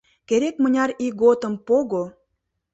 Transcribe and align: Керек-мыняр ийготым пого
Керек-мыняр 0.27 0.91
ийготым 1.05 1.53
пого 1.67 2.03